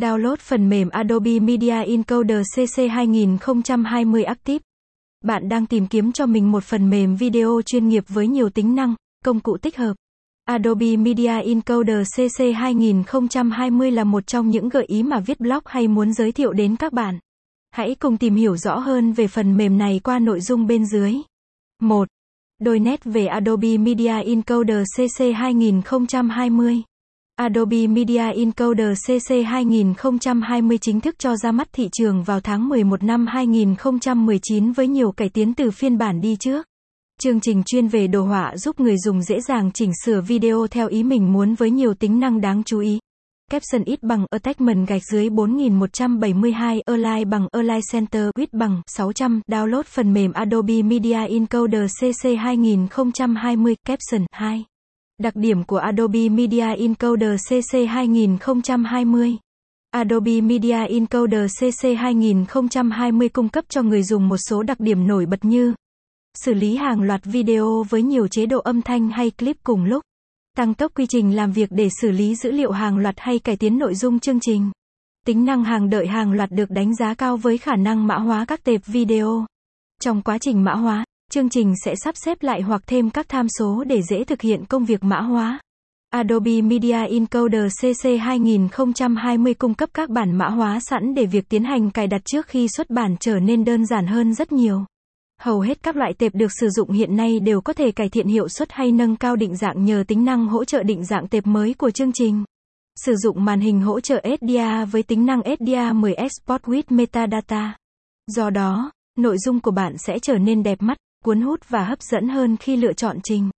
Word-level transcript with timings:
Download 0.00 0.36
phần 0.36 0.68
mềm 0.68 0.88
Adobe 0.88 1.38
Media 1.38 1.82
Encoder 1.86 2.46
CC 2.56 2.82
2020 2.90 4.24
Active. 4.24 4.58
Bạn 5.24 5.48
đang 5.48 5.66
tìm 5.66 5.86
kiếm 5.86 6.12
cho 6.12 6.26
mình 6.26 6.52
một 6.52 6.64
phần 6.64 6.90
mềm 6.90 7.16
video 7.16 7.60
chuyên 7.66 7.88
nghiệp 7.88 8.04
với 8.08 8.26
nhiều 8.28 8.50
tính 8.50 8.74
năng, 8.74 8.94
công 9.24 9.40
cụ 9.40 9.56
tích 9.56 9.76
hợp. 9.76 9.94
Adobe 10.44 10.96
Media 10.96 11.40
Encoder 11.44 12.08
CC 12.16 12.44
2020 12.56 13.90
là 13.90 14.04
một 14.04 14.26
trong 14.26 14.50
những 14.50 14.68
gợi 14.68 14.84
ý 14.84 15.02
mà 15.02 15.20
viết 15.20 15.40
blog 15.40 15.62
hay 15.64 15.88
muốn 15.88 16.12
giới 16.12 16.32
thiệu 16.32 16.52
đến 16.52 16.76
các 16.76 16.92
bạn. 16.92 17.18
Hãy 17.70 17.94
cùng 17.94 18.16
tìm 18.16 18.34
hiểu 18.34 18.56
rõ 18.56 18.78
hơn 18.78 19.12
về 19.12 19.26
phần 19.26 19.56
mềm 19.56 19.78
này 19.78 20.00
qua 20.04 20.18
nội 20.18 20.40
dung 20.40 20.66
bên 20.66 20.86
dưới. 20.86 21.14
1. 21.82 22.08
Đôi 22.60 22.78
nét 22.78 23.00
về 23.04 23.26
Adobe 23.26 23.76
Media 23.76 24.22
Encoder 24.24 24.82
CC 24.96 25.24
2020. 25.34 26.82
Adobe 27.40 27.86
Media 27.86 28.32
Encoder 28.36 28.98
CC 29.06 29.34
2020 29.46 30.78
chính 30.78 31.00
thức 31.00 31.18
cho 31.18 31.36
ra 31.36 31.52
mắt 31.52 31.68
thị 31.72 31.88
trường 31.92 32.22
vào 32.22 32.40
tháng 32.40 32.68
11 32.68 33.02
năm 33.02 33.26
2019 33.26 34.72
với 34.72 34.88
nhiều 34.88 35.12
cải 35.12 35.28
tiến 35.28 35.54
từ 35.54 35.70
phiên 35.70 35.98
bản 35.98 36.20
đi 36.20 36.36
trước. 36.40 36.66
Chương 37.20 37.40
trình 37.40 37.62
chuyên 37.66 37.88
về 37.88 38.06
đồ 38.06 38.22
họa 38.22 38.56
giúp 38.56 38.80
người 38.80 38.96
dùng 38.98 39.22
dễ 39.22 39.40
dàng 39.40 39.70
chỉnh 39.74 39.90
sửa 40.04 40.20
video 40.20 40.66
theo 40.70 40.88
ý 40.88 41.02
mình 41.02 41.32
muốn 41.32 41.54
với 41.54 41.70
nhiều 41.70 41.94
tính 41.94 42.20
năng 42.20 42.40
đáng 42.40 42.62
chú 42.66 42.78
ý. 42.80 42.98
Caption 43.50 43.84
ít 43.84 44.02
bằng 44.02 44.26
Attachment 44.30 44.88
gạch 44.88 45.02
dưới 45.12 45.30
4172 45.30 46.80
Align 46.80 47.30
bằng 47.30 47.48
Align 47.52 47.80
Center 47.92 48.28
Width 48.38 48.58
bằng 48.58 48.82
600 48.86 49.40
Download 49.48 49.82
phần 49.82 50.12
mềm 50.12 50.32
Adobe 50.32 50.82
Media 50.82 51.26
Encoder 51.28 51.90
CC 52.00 52.28
2020 52.38 53.74
Caption 53.86 54.26
2 54.32 54.64
Đặc 55.22 55.36
điểm 55.36 55.64
của 55.64 55.76
Adobe 55.76 56.28
Media 56.28 56.74
Encoder 56.78 57.40
CC 57.48 57.76
2020 57.88 59.36
Adobe 59.90 60.40
Media 60.40 60.86
Encoder 60.88 61.52
CC 61.60 61.86
2020 61.98 63.28
cung 63.28 63.48
cấp 63.48 63.64
cho 63.68 63.82
người 63.82 64.02
dùng 64.02 64.28
một 64.28 64.36
số 64.36 64.62
đặc 64.62 64.80
điểm 64.80 65.06
nổi 65.06 65.26
bật 65.26 65.44
như 65.44 65.74
xử 66.44 66.54
lý 66.54 66.76
hàng 66.76 67.02
loạt 67.02 67.20
video 67.24 67.84
với 67.90 68.02
nhiều 68.02 68.28
chế 68.28 68.46
độ 68.46 68.58
âm 68.58 68.82
thanh 68.82 69.08
hay 69.10 69.30
clip 69.30 69.56
cùng 69.62 69.84
lúc, 69.84 70.02
tăng 70.56 70.74
tốc 70.74 70.92
quy 70.94 71.06
trình 71.06 71.36
làm 71.36 71.52
việc 71.52 71.68
để 71.72 71.88
xử 72.00 72.10
lý 72.10 72.34
dữ 72.34 72.50
liệu 72.50 72.70
hàng 72.70 72.98
loạt 72.98 73.14
hay 73.18 73.38
cải 73.38 73.56
tiến 73.56 73.78
nội 73.78 73.94
dung 73.94 74.20
chương 74.20 74.40
trình. 74.40 74.70
Tính 75.26 75.44
năng 75.44 75.64
hàng 75.64 75.90
đợi 75.90 76.06
hàng 76.06 76.32
loạt 76.32 76.50
được 76.50 76.70
đánh 76.70 76.94
giá 76.94 77.14
cao 77.14 77.36
với 77.36 77.58
khả 77.58 77.76
năng 77.76 78.06
mã 78.06 78.18
hóa 78.18 78.44
các 78.44 78.64
tệp 78.64 78.80
video. 78.86 79.46
Trong 80.02 80.22
quá 80.22 80.38
trình 80.38 80.64
mã 80.64 80.74
hóa, 80.74 81.04
chương 81.30 81.48
trình 81.48 81.74
sẽ 81.84 81.94
sắp 82.04 82.14
xếp 82.16 82.42
lại 82.42 82.60
hoặc 82.60 82.82
thêm 82.86 83.10
các 83.10 83.28
tham 83.28 83.46
số 83.58 83.84
để 83.84 84.02
dễ 84.02 84.24
thực 84.24 84.40
hiện 84.40 84.64
công 84.64 84.84
việc 84.84 85.04
mã 85.04 85.20
hóa. 85.20 85.60
Adobe 86.10 86.60
Media 86.60 87.06
Encoder 87.10 87.72
CC 87.82 88.08
2020 88.20 89.54
cung 89.54 89.74
cấp 89.74 89.88
các 89.94 90.10
bản 90.10 90.38
mã 90.38 90.48
hóa 90.48 90.80
sẵn 90.80 91.14
để 91.14 91.26
việc 91.26 91.48
tiến 91.48 91.64
hành 91.64 91.90
cài 91.90 92.06
đặt 92.06 92.22
trước 92.24 92.46
khi 92.46 92.68
xuất 92.68 92.90
bản 92.90 93.16
trở 93.20 93.38
nên 93.38 93.64
đơn 93.64 93.86
giản 93.86 94.06
hơn 94.06 94.34
rất 94.34 94.52
nhiều. 94.52 94.84
Hầu 95.40 95.60
hết 95.60 95.82
các 95.82 95.96
loại 95.96 96.12
tệp 96.18 96.34
được 96.34 96.52
sử 96.60 96.68
dụng 96.68 96.90
hiện 96.90 97.16
nay 97.16 97.40
đều 97.40 97.60
có 97.60 97.72
thể 97.72 97.92
cải 97.92 98.08
thiện 98.08 98.26
hiệu 98.26 98.48
suất 98.48 98.72
hay 98.72 98.92
nâng 98.92 99.16
cao 99.16 99.36
định 99.36 99.56
dạng 99.56 99.84
nhờ 99.84 100.04
tính 100.08 100.24
năng 100.24 100.46
hỗ 100.46 100.64
trợ 100.64 100.82
định 100.82 101.04
dạng 101.04 101.28
tệp 101.28 101.46
mới 101.46 101.74
của 101.74 101.90
chương 101.90 102.12
trình. 102.12 102.44
Sử 103.04 103.14
dụng 103.16 103.44
màn 103.44 103.60
hình 103.60 103.80
hỗ 103.80 104.00
trợ 104.00 104.24
SDR 104.40 104.92
với 104.92 105.02
tính 105.02 105.26
năng 105.26 105.40
SDR10 105.40 106.14
Export 106.16 106.62
with 106.62 106.82
Metadata. 106.88 107.76
Do 108.26 108.50
đó, 108.50 108.90
nội 109.18 109.36
dung 109.38 109.60
của 109.60 109.70
bạn 109.70 109.98
sẽ 109.98 110.18
trở 110.18 110.38
nên 110.38 110.62
đẹp 110.62 110.82
mắt, 110.82 110.98
cuốn 111.24 111.40
hút 111.40 111.60
và 111.68 111.84
hấp 111.84 112.02
dẫn 112.02 112.28
hơn 112.28 112.56
khi 112.56 112.76
lựa 112.76 112.92
chọn 112.92 113.18
trình. 113.24 113.50